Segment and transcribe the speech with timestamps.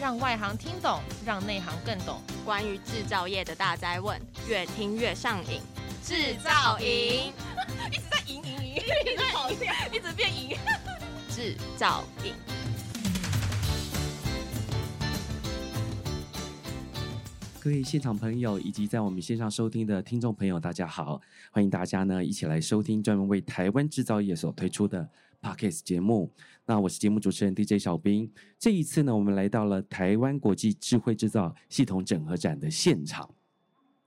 [0.00, 2.22] 让外行听懂，让内行更懂。
[2.44, 4.16] 关于制造业的大哉问，
[4.48, 5.60] 越听越上瘾。
[6.04, 7.32] 制造营
[7.90, 10.56] 一直在赢赢赢，一直跑掉，一直变赢。
[11.28, 12.32] 制造营。
[17.58, 21.20] 各位现场朋友以及在我们线上收听的听众朋友，大家好！
[21.50, 25.08] 欢迎大家呢一起来收听专门为台湾制造业所推出的
[25.42, 26.30] Podcast 节目。
[26.68, 28.30] 那我是节目主持人 DJ 小兵。
[28.58, 33.26] 这一次呢，我们来到了台湾国际智慧制造系统整合展的现场。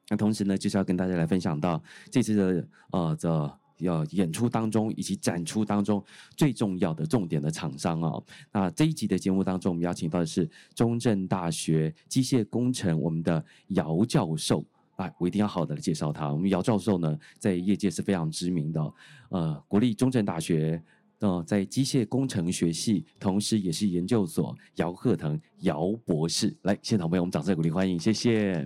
[0.07, 1.81] 那同时呢，就是要跟大家来分享到
[2.11, 3.57] 这次的呃的。
[3.81, 6.05] 要演出当中以及展出当中
[6.37, 8.23] 最重要的重点的厂商哦。
[8.51, 14.63] 那这一集的节目当中，我们邀请到的是中正大学机械工程我们的姚教授
[14.97, 16.31] 啊，我一定要好的介绍他。
[16.31, 18.93] 我们姚教授呢，在业界是非常知名的，
[19.29, 20.79] 呃，国立中正大学
[21.21, 26.55] 呃，在机械工程学系，同时也是研究所姚鹤腾姚博士。
[26.63, 28.65] 来，现场朋友，我们掌声鼓励欢迎，谢谢。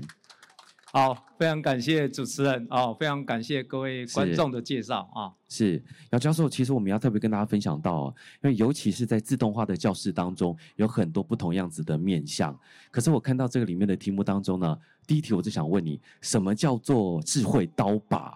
[0.93, 5.27] 好，非常感谢主持人哦，非常感谢各位观众的介绍啊。
[5.49, 8.07] 是姚教授，其实我们要特别跟大家分享到，
[8.41, 12.57] 因为尤其是在自动化的教室当中，有很多不同样子的面向。
[12.89, 18.33] 可是我看到这个里面的题目当中呢，第一题我就想问你，什么叫做智慧刀把？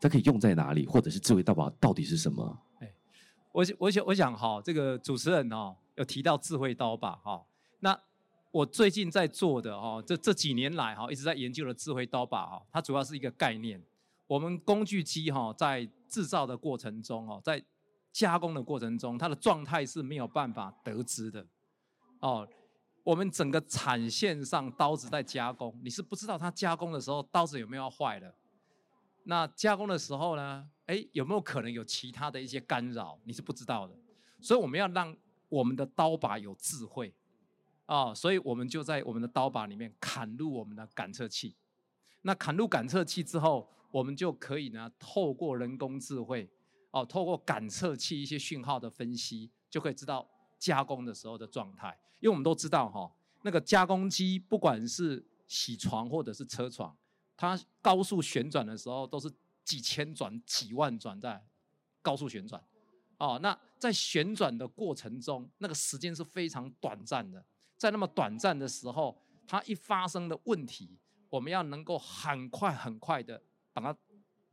[0.00, 0.86] 它可以用在哪里？
[0.86, 2.58] 或者是智慧刀把到底是什么？
[3.52, 7.44] 我我想我想哈，这个主持人哦有提到智慧刀把哈，
[7.80, 7.98] 那。
[8.52, 13.80] 我最近在做的哈，这这几年来哈，一直在研究的智慧刀把哈，它主要是一个概念。
[14.26, 17.62] 我们工具机哈，在制造的过程中哦，在
[18.10, 21.46] 加工的过程中，它的状态是没有办法得知的。
[22.18, 22.44] 哦，
[23.04, 28.34] 我们整个产线上刀子在加工，你是不知道它加工的时候刀子有没有坏了。
[29.30, 33.16] 那加工的时候呢，诶，有没有可能有其他的一些干扰？
[33.22, 33.96] 你是不知道的。
[34.40, 35.16] 所以我们要让
[35.48, 37.14] 我们的刀把有智慧。
[37.86, 41.54] 啊、哦，所以我们就在我们的刀把里面砍入我们的感测器。
[42.22, 46.50] 那砍入感测器之后，我们就可以呢，透过人工智慧，
[46.90, 51.96] 哦，透过感测器一些讯号的分析，就可以知道加工的时候的状态。
[52.18, 53.12] 因为我们都知道哈、哦，
[53.42, 56.96] 那个加工机不管是铣床或者是车床，
[57.40, 59.32] 它高速旋转的时候都是
[59.64, 61.42] 几千转、几万转在
[62.02, 62.62] 高速旋转。
[63.16, 67.42] 哦，那在旋转的过程中，那个时间是非常短暂的。
[67.78, 70.98] 在那么短暂的时候，它一发生的问题，
[71.30, 73.42] 我们要能够很快很快的
[73.72, 73.98] 把它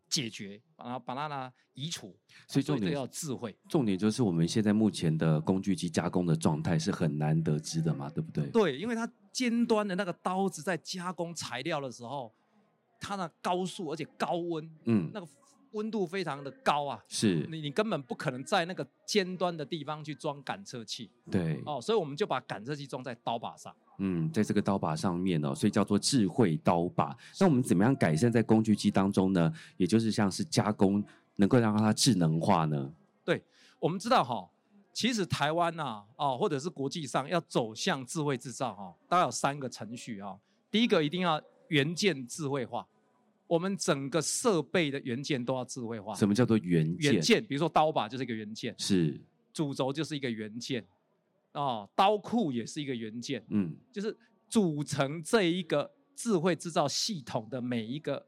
[0.10, 2.18] 解决，把它把它呢移除。
[2.48, 3.54] 所以重点要智慧。
[3.68, 8.48] 重点就是我们现在目前的工具机加工的状态是很难得知的嘛，对不对？
[8.52, 12.34] 对，因为它尖端的那个刀子在加工材料的时候，
[13.00, 15.28] 它的高速而且高温，嗯，那个。
[15.72, 27.16] 温度非常的高啊，是你你根本不可能在那个尖端的地方去装感测器，对，哦，所以我们就把感测器装在刀把上，嗯，在这个刀把上面哦，所以叫做智慧刀把。
[27.38, 29.54] 那我们怎么样改善在工具机当中呢？
[29.76, 31.04] 也就是像是加工，
[31.36, 32.92] 能够让它智能化呢？
[33.24, 33.44] 对，
[33.78, 34.50] 我们知道哈、哦，
[34.94, 40.40] 其实台湾呐、啊，哦，或者是国际上要走向智慧制造哈、哦，大概有三个程序啊、哦。
[40.72, 41.40] 第一个一定要
[41.70, 42.88] 元件智慧化。
[43.48, 46.14] 我们整个设备的元件都要智慧化。
[46.14, 47.14] 什么叫做元件？
[47.14, 49.20] 元件，比如说刀把就是一个元件，是。
[49.54, 50.86] 主轴就是一个元件，
[51.54, 54.16] 哦，刀库也是一个元件，嗯，就是
[54.48, 58.24] 组成这一个智慧制造系统的每一个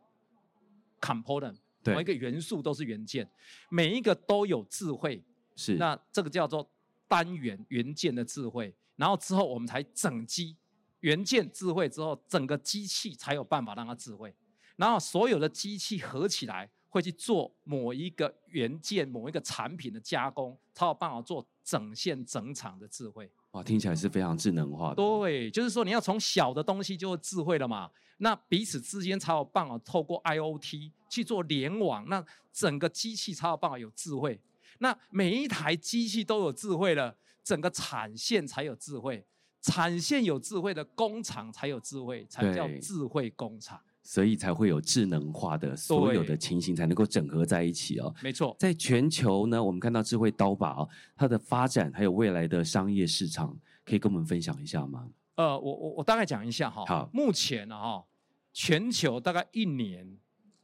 [1.00, 3.30] component，每一个元素都是元件，
[3.70, 5.24] 每一个都有智慧，
[5.56, 6.68] 是，那这个叫做
[7.08, 10.56] 单元元件的智慧，然后之后我们才整机
[11.02, 14.34] 元件智慧之后，整个机器才有办法让它智慧。
[14.76, 23.30] 然后所有的机器合起来，会去做某一个元件、某一个产品的加工，才有办法做整线整厂的智慧。
[23.52, 24.96] 哇，听起来是非常智能化的。
[24.96, 27.90] 对，就是说你要从小的东西就会智慧了嘛，
[28.20, 32.24] 那彼此之间才有办法透过 IoT 去做联网，那
[32.54, 34.40] 整个机器才有办法有智慧。
[34.78, 39.26] 那每一台机器都有智慧了，整个产线才有智慧，
[39.62, 43.80] 产线有智慧的工厂才有智慧，才叫智慧工厂。
[44.02, 48.12] 所以才会有智能化的所有的情形才能够整合在一起哦。
[48.24, 53.56] 没错，在全球呢，我们看到智慧刀把哦，它的发展还有未来的商业市场，
[53.86, 55.08] 可以跟我们分享一下吗？
[55.36, 56.84] 呃，我我我大概讲一下哈。
[56.88, 58.04] 好，目前呢哈，
[58.52, 60.18] 全球大概一年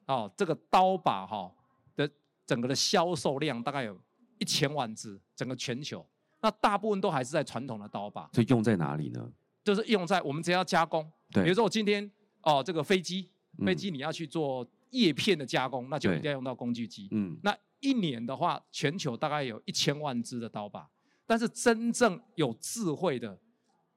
[0.08, 1.54] 哦，这个刀把哈
[1.96, 2.10] 的
[2.48, 4.00] 整个的销售量大概有
[4.40, 6.04] 一千万只，整个全球。
[6.46, 8.30] 那大部分都还是在传统的刀把。
[8.34, 9.32] 所以用在哪里呢？
[9.64, 11.12] 就是用在我们只要加工。
[11.32, 12.08] 对，比如说我今天
[12.44, 13.32] 哦，这个飞机。
[13.66, 17.08] 飞机你要去做叶片的加工，嗯、那就一定要用到工具机。
[17.12, 20.86] 嗯，那一年的话，全球大概有一千万只的刀把，
[21.26, 23.40] 但是真正有智慧的，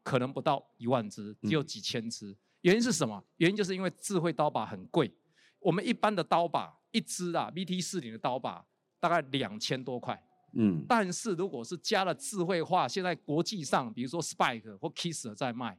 [0.04, 2.30] 可能不到一万只，只有几千只。
[2.30, 3.20] 嗯、原因是什么？
[3.38, 5.12] 原因就是因为智慧刀把很贵。
[5.58, 8.64] 我们一般的刀把一支啊，VT 四零的刀把
[9.00, 10.22] 大概两千多块。
[10.52, 15.78] 嗯，但是如果是加了智慧化，现在国际上比如说 Spike 或 Kisser 在卖，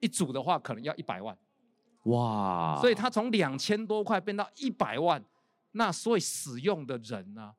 [0.00, 1.36] 一组的话可能要一百万。
[2.04, 2.78] 哇！
[2.80, 5.22] 所以它从两千多块变到一百万，
[5.72, 7.52] 那所以使用的人呢，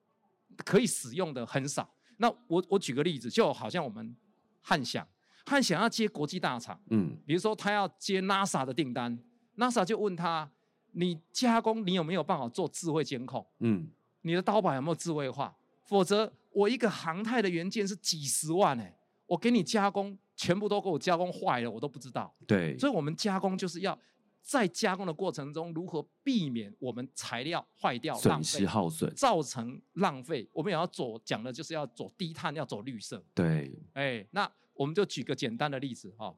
[0.66, 1.88] 可以使用的很少。
[2.18, 4.16] 那我我举个例子，就好像我们
[4.62, 5.08] 汉翔，
[5.46, 9.18] 汉翔要接国际大厂，嗯，比如说他要接 NASA 的订单
[9.58, 10.50] ，NASA 就问他，
[10.94, 13.46] 你加工你有没有办法做智慧监控？
[13.60, 13.88] 嗯，
[14.22, 15.56] 你的刀把有没有智慧化？
[15.86, 22.36] 否则我一个航太的元件是几十万哎，我给你加工，全部都给我加工坏了，我都不知道。
[22.48, 23.98] 对，所以我们加工就是要。
[24.42, 30.50] 在加工的过程中，如何避免我们材料坏掉、损失耗损，造成浪费？
[30.54, 33.24] 我们也要走讲的，就是要走低碳，要走绿色。
[33.36, 36.34] 对，哎，那我们就举个简单的例子哈，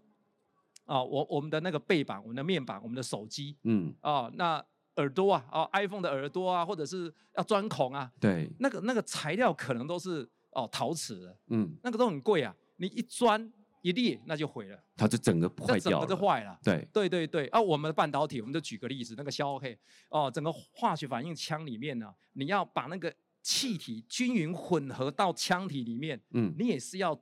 [0.85, 4.61] 啊，我我们的那个背板、我们的面板、我们的手机，嗯，啊，那
[4.97, 13.51] 耳朵啊，哦，iPhone 的耳朵啊，或者是要钻孔啊，对，那个那个材料可能都是哦陶瓷的，嗯，那个都很贵啊，你一钻。
[13.83, 16.55] 一裂那就毁了，它就整个坏掉了，整个就坏了。
[16.61, 16.87] 对。
[16.93, 19.75] 对对对，啊，我们的半导体，我们就举个例子，那个消黑
[20.09, 23.11] 哦，整个化学反应腔里面呢，你要把那个
[23.41, 27.19] 气体均匀混合到腔体里面，嗯，你也是要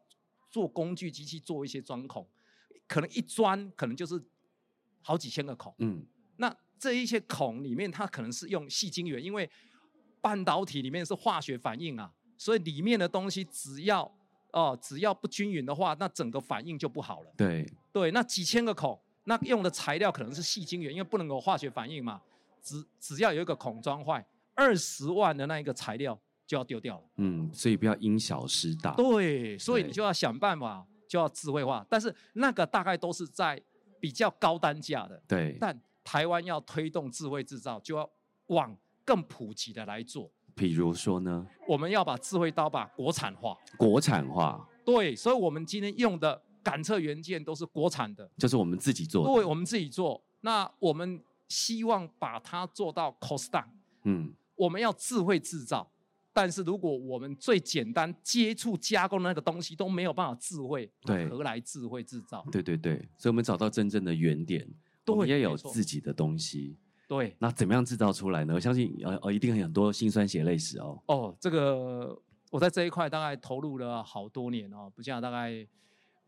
[0.52, 2.30] 做工具机器做一些钻孔，
[2.86, 4.22] 可能一钻可能就是
[5.02, 6.06] 好几千个孔，嗯，
[6.36, 9.50] 那这一些孔里面它可能是用细晶圆，因为
[10.22, 14.12] 半导体里面是化学反应啊，所以里面的东西只要。
[14.52, 17.32] 哦，只要不均匀的话，那整个反应就不好了。
[17.38, 22.20] 对对，那几千个孔，那用的材料可能是细晶圆，因为不能有化学反应嘛。
[22.60, 27.04] 只只要有一个孔装坏，二十万的那一个材料就要丢掉了。
[27.18, 28.96] 嗯，所以不要因小失大。
[28.96, 31.86] 对，所以你就要想办法，就要智慧化。
[31.88, 33.62] 但是那个大概都是在
[34.00, 35.22] 比较高单价的。
[35.28, 35.56] 对。
[35.62, 35.80] 但
[36.10, 38.10] 台湾要推动智慧制造，就要
[38.48, 38.76] 往
[39.06, 40.28] 更普及的来做。
[40.56, 43.56] 比如说呢，我们要把智慧刀把国产化。
[43.78, 49.32] 国产化，对，所以我们今天用的感测元件都是国产的，就是我们自己做的。
[49.32, 50.20] 对，我们自己做。
[50.42, 53.68] 那我们希望把它做到 cost down。
[54.06, 55.88] 嗯，我们要智慧制造，
[56.34, 62.44] 但是如果我们最简单接触加工的那个东西都没有办法智慧，对，何来智慧制造？
[62.52, 64.74] 对对对，所以我们找到真正的原点，对，
[65.10, 66.78] 我们也有自己的东西。
[67.08, 68.54] 对，那怎么样制造出来呢？
[68.54, 71.02] 我相信呃呃，一定很多辛酸血泪史哦。
[71.08, 72.16] 哦，这个
[72.52, 75.68] 我在这一块大概投入了好多年哦，不像大概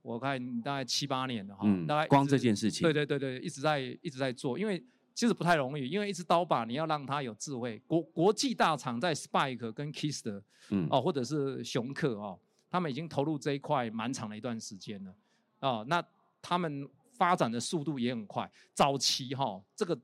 [0.02, 1.62] 我看大概七八年了哈。
[1.66, 2.82] 嗯，大概光这件事情。
[2.82, 7.80] 对对对对，一直在一直在做，因为其实不太容易，因为一支刀把你要让它有智慧。
[7.86, 10.42] 国国际大厂在 Spike 跟 Kiss 的，
[10.72, 12.40] 嗯哦，或者是熊克哦，
[12.72, 15.14] 他们已经投入这一块蛮长的一段时间了。
[15.60, 16.04] 哦，那
[16.42, 16.90] 他们
[17.22, 18.52] 发展的速度也很快。
[18.74, 19.96] 早期哈、哦，这个。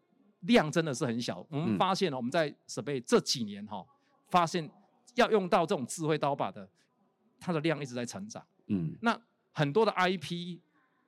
[0.41, 3.83] 量真的是很小，我们发现了，我们在设备这几年哈，
[4.29, 4.69] 发现
[5.15, 6.69] 要用到这种智慧刀把的，
[7.39, 8.45] 它的量一直在成长。
[8.67, 9.19] 嗯，那
[9.51, 10.59] 很多的 IP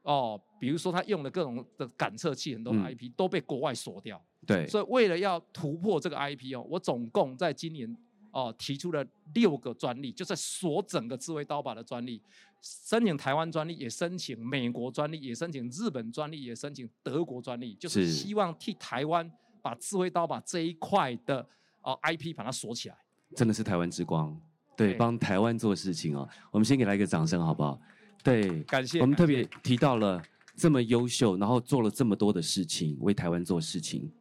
[0.01, 4.19] 哦，比如说它用的各种的感测器，很多的 IP 都被国外锁掉。
[4.47, 7.95] 对，所以为了要突破这个 IP 哦，我总共在今年
[8.31, 12.21] 哦提出了六个专利，就是锁整个智慧刀把的专利。
[12.61, 19.31] 申请台湾专利，也申请美国专利，也申请日本专利，也申请德国专利，就是希望替台湾
[19.62, 21.48] 把智慧刀把这一块的
[21.81, 22.98] 哦 IP 把它锁起来。
[23.36, 24.38] 真的是台湾之光，
[24.75, 26.27] 对，帮台湾做事情哦。
[26.51, 27.79] 我们先给他一个掌声，好不好？
[28.21, 29.00] 对，感谢。
[29.00, 30.21] 我们特别提到了
[30.57, 34.12] 这么优秀，然后做了这么多的事情，为台湾做事情。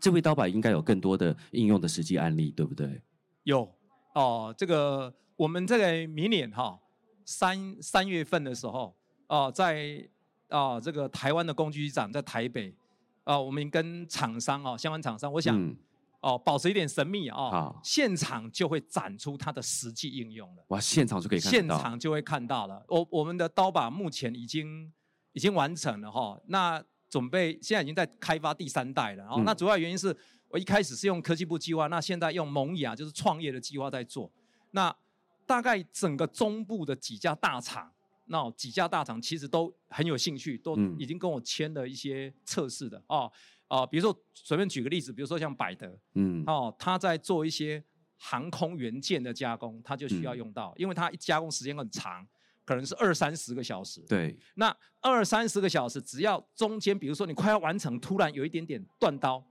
[0.00, 3.00] 智慧刀把应该有更多的应用的实际案例，对不对？
[3.44, 3.72] 有
[4.14, 6.78] 哦，这个我们这个明年哈。
[7.24, 8.92] 三三月份的时候，
[9.28, 10.04] 哦、呃，在
[10.48, 12.68] 啊、呃、这个台湾的工具机展在台北，
[13.22, 15.56] 啊、呃，我们跟厂商哦，相关厂商，我想
[16.20, 20.64] 哦、保持一点神秘啊，哦、现场就会展出它的实际应用了。
[20.68, 22.84] 哇，现场就可以看到，现场就会看到了。
[22.88, 24.92] 我我们的刀把目前已经
[25.32, 29.24] 已经完成了哈、哦，那准备现在已经在开发第三代了。
[29.26, 30.14] 哦、嗯、那主要原因是
[30.52, 34.30] 我一开始是用科技部计划，那现在用萌芽就是创业的计划在做，
[34.70, 34.94] 那。
[35.44, 37.92] 大概整个中部的几家大厂，
[38.26, 43.30] 那几家大厂其实都很有兴趣，都已经跟我签了一些测试的哦
[43.68, 47.82] 哦，比如说随便举个例子，比如说像百德，嗯，哦，他在做一些
[48.16, 52.24] 航空元件的加工，他就需要用到，嗯、因为他一加工时间很长，
[52.64, 54.00] 可能是二三十个小时。
[54.08, 59.44] 对，那二三十个小时，只要中间比如说你快要完成，突然有一点点断刀，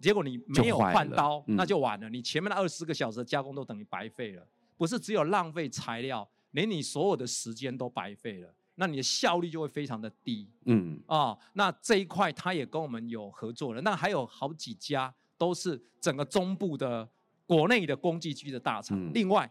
[0.00, 4.46] 结果你没有换刀，嗯、那就完了，你前面的二十个小时的加工都等于白费了。
[4.76, 8.54] 不是只有浪费材料，连你所有的时间都白费了。
[8.74, 10.50] 那你的效率就会非常的低。
[10.64, 13.80] 嗯，哦，那这一块他也跟我们有合作了。
[13.82, 17.08] 那还有好几家都是整个中部的
[17.46, 18.98] 国内的工具机的大厂。
[19.00, 19.48] 嗯另外，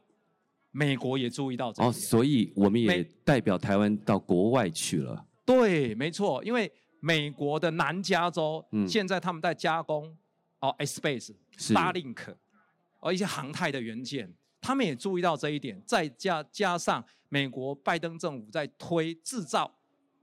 [0.71, 1.87] 美国也注意到这个。
[1.87, 5.25] 哦，所以我们也美代表台湾到国外去了。
[5.45, 6.69] 对，没错，因为
[6.99, 10.13] 美国的南加州，嗯现在他们在加工
[10.63, 11.73] 哦，Space、是。
[11.73, 12.35] Starlink，
[13.01, 19.69] 哦一些航太的元件，他们也注意到这一点，再加加上美国拜登政府在推制造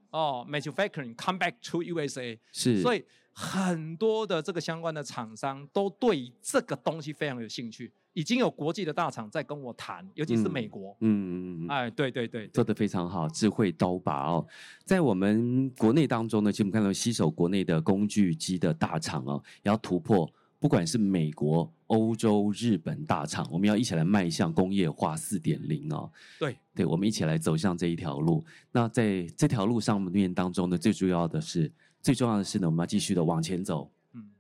[0.09, 3.05] 哦，manufacturing come back to USA，是，所以
[3.35, 10.97] 很多的这个相关的厂商都对这个东西非常有兴趣，已经有国际的大厂在跟我谈，尤其是美国。
[11.01, 14.47] 嗯嗯嗯，哎，对对对，做的非常好，智慧刀把哦，
[14.85, 26.11] 在我们国内当中呢，其实我们看到吸手国内的工具机的大厂哦，也要突破，不管是美国、欧洲、日本大厂，我们要一起来迈向工业化四点零哦。
[26.39, 28.45] 对对，我们一起来走向这一条路。
[28.73, 31.71] 那在这条路上面当中呢，最重要的是，
[32.03, 33.89] 最重要的是呢，我们要继续的往前走。
[34.15, 34.31] 嗯，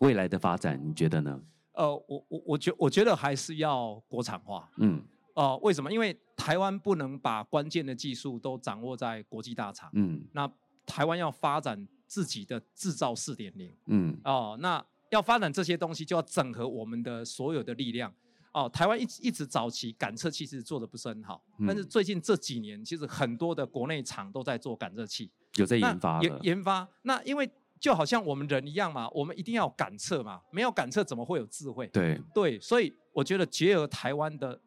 [0.00, 1.40] 未来的发展，你觉得呢？
[1.74, 4.70] 呃，我我我觉我觉得还是要国产化。
[4.78, 5.02] 嗯
[5.34, 5.92] 哦、呃，为什么？
[5.92, 9.90] 因为台湾不能把关键的技术都掌握在国际大厂。
[9.94, 10.50] 嗯那
[10.86, 13.74] 台湾要发展自己的制造四点零。
[13.86, 18.12] 嗯哦，那要发展这些东西，就要整合我们的所有的力量。
[18.52, 26.22] 哦，台湾一直一直早期感测器其实做的不是很好，嗯但是最近这几年，其实很多的国内厂都在做感测器，有在研发。
[26.22, 26.88] 研研发。
[27.02, 27.50] 那因为
[27.84, 31.86] 就好像我们人一样嘛，我们一定要感测嘛，没有感测怎么会有智慧？
[31.88, 34.58] 对，对，所以我觉得结合台湾的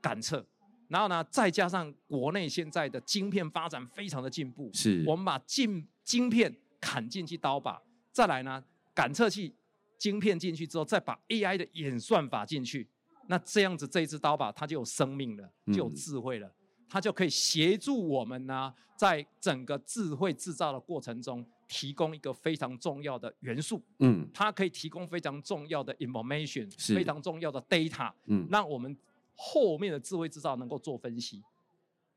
[0.00, 0.44] 感测，
[0.88, 5.04] 然后呢，再加上国内现在的晶片发展非常的进步，是。
[5.06, 8.60] 我们把晶晶片砍进去刀把，再来呢，
[8.92, 9.54] 感测器
[9.96, 12.88] 晶片进去之后，再把 AI 的演算法进去，
[13.28, 16.52] 那这样子这一支刀把它就有生命了，就有智慧了，
[16.94, 23.82] 它就可以协助我们呢，在整个智慧制造的过程中，提供一个非常重要的元素。
[23.98, 28.96] 嗯它可以提供非常重要的 information，是非常重要的 data，嗯让我们
[29.34, 31.42] 后面的智慧制造能够做分析。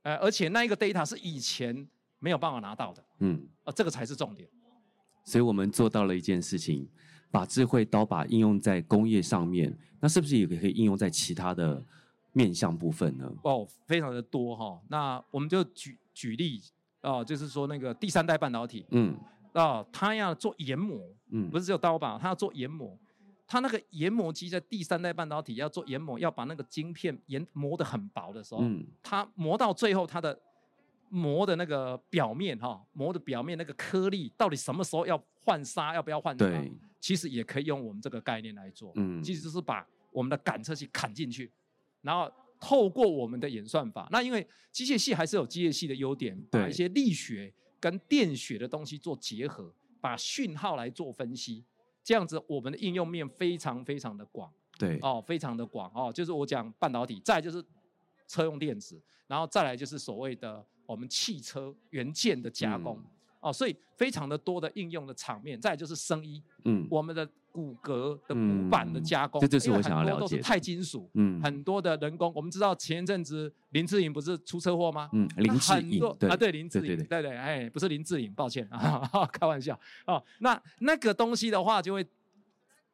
[0.04, 1.88] 呃，而且那一个 data 是以前
[2.20, 3.48] 没有办法拿到的，嗯。
[3.64, 4.48] 呃，这个才是重点。
[5.26, 6.88] 所以我们做到了一件事情，
[7.32, 11.84] 把智慧刀把应用在工业上面，那是不是也可以应用在其他的
[12.38, 13.28] 面向部分呢？
[13.44, 16.62] 哦，非常的多哈、那我们就举举例
[17.02, 19.18] 哦、就是说那个第三代半导体嗯
[19.54, 21.00] 啊、它要做研磨，
[21.32, 22.96] 嗯，不是只有刀把，它要做研磨。
[23.48, 30.38] 它那个研磨机在第三代半导体要做研磨，要把那个晶片研磨得很薄的时候，嗯它磨到最后，它的
[31.10, 36.46] 磨的那个表面哈，磨的表面那个颗粒到底什么时候要换砂，要不要换砂？
[36.46, 38.92] 对，其实也可以用我们这个概念来做。
[38.96, 41.50] 嗯其实就是把我们的感测器砍进去，
[42.02, 51.64] 然后透过我们的演算法，那因为机械系还是有机械系的优点，把一些力学跟电学的东西做结合，把讯号来做分析，
[52.04, 54.52] 这样子我们的应用面非常非常的广。
[54.78, 57.64] 对，哦，非常的广哦，就是我讲半导体，再就是
[58.28, 75.10] 车用电子，然后再来就是所谓的我们汽车元件的加工、嗯哦，所以非常的多的应用的场面，再就是生医，嗯我们的骨骼的骨板的加工，嗯这就是我想要很多都是了解的钛金属，嗯很多的人工，我们知道前一阵子林志颖不是出车祸吗？
[75.14, 79.02] 嗯，林志那很多颖，对啊，对林志颖，对对对对，哎，不是林志颖，抱歉啊，
[79.32, 80.24] 开玩笑哦。
[80.40, 82.06] 那那个东西的话，就会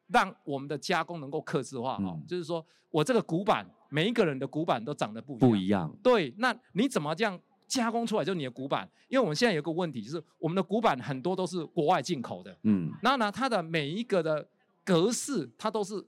[0.07, 5.49] 让我们的加工能够克制化哦，嗯就是说我这个骨板，每一个人的骨板都长得不一样。
[5.49, 8.89] 不一样，对，那你怎么这样加工出来就是你的骨板？
[9.07, 14.47] 因为我们现在有个问题，就是我们的骨板很多都是国外进口的，嗯然后呢，它的每一个的
[14.83, 16.03] 格式它都是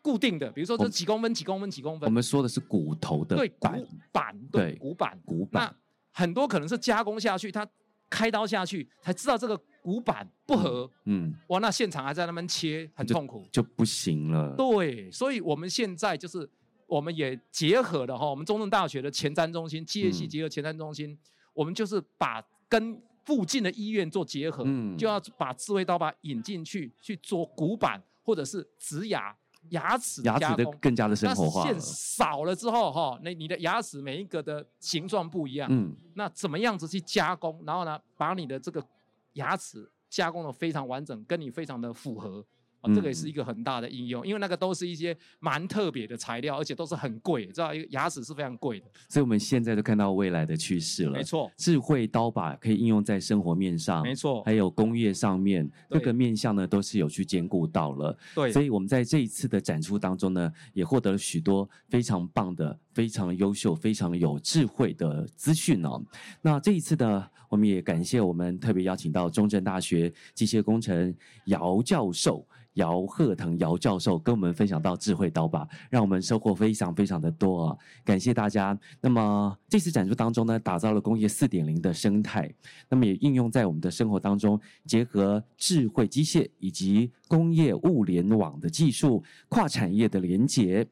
[0.00, 2.06] 固定的，比如说这我几公分、几公分、几公分。
[2.06, 5.76] 我们说的是骨头的对板骨，板，对对骨板，骨板那
[6.10, 7.66] 很多可能是加工下去，它
[8.10, 13.46] 开刀下去才知道这个骨板不合，嗯，哇，那现场还在那边切，很痛苦。
[13.50, 14.54] 就不行了。
[14.56, 16.48] 对，所以我们现在就是，
[16.92, 21.18] 我们也结合了哈，我们中正大学的前瞻中心，机械系嗯结合前瞻中心，
[21.54, 29.34] 我们就是把跟附近的医院做结合，嗯就要把智慧刀把引进去去做骨板或者是植牙
[29.70, 30.76] 牙齿牙齿的加工。
[30.82, 31.80] 更加的生活化那了。
[31.80, 37.62] 线少了之后，哈，那你的牙齿每一个的形状不一样，嗯那怎么样子去加工？
[37.64, 38.84] 然后呢，把你的这个
[39.32, 42.44] 牙齿加工的非常完整，跟你非常的符合，
[42.82, 47.72] 哦，这个也是一个很大的应用，因为那个都是一些蛮特别的材料，而且都是很贵，知道？
[47.72, 48.86] 一个牙齿是非常贵的。
[49.08, 51.12] 所以我们现在都看到未来的趋势了。
[51.12, 58.18] 没错，智慧刀把可以应用在生活面上，没错，还有工业上面，各个面向呢都是有去兼顾到了。
[58.34, 66.02] 对，所以我们在这一次的展出当中呢，也获得了许多非常棒的、非常优秀、非常有智慧的资讯哦。
[66.40, 72.44] 那这一次呢，我们也感谢我们特别邀请到中正大学机械工程姚教授。
[72.74, 77.76] 姚鹤腾姚教授跟我们分享到智慧刀吧，让我们收获非常非常的多啊！
[78.04, 78.78] 感谢大家。
[79.00, 82.52] 那么这次展出当中呢，打造了工业四点零的生态，
[82.88, 90.86] 那么也应用在我们的生活当中，结合智慧机械以及工业物联网的技术，跨产业的连结。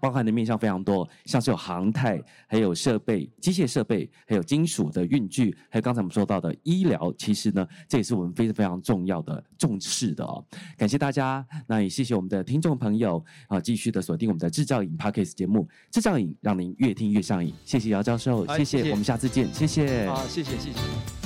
[0.00, 7.12] 包含的面向非常多，像是有航太，还有设备、机械设备，还有金属的运具，还有刚才我们说到的医疗。
[7.18, 10.44] 其实呢，这也是我们非常非常重要的重视的哦。
[10.76, 17.52] 感谢大家，那也谢谢我们的听众朋友啊，继续的锁定我们的制造影 Podcast 节目，制造影让您越听越上瘾。
[17.64, 21.21] 谢谢姚教授，谢谢，谢谢，我们下次见，谢谢，好，谢谢，谢谢。